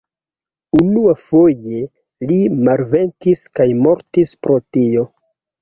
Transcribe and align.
Unuafoje 0.77 1.83
li 2.31 2.39
malvenkis 2.69 3.47
kaj 3.59 3.71
mortis 3.85 4.37
pro 4.47 4.61
tio. 4.75 5.07